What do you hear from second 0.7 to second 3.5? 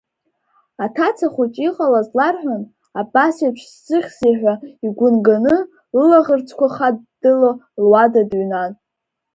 Аҭаца хәыҷы иҟалаз ларҳәан, абас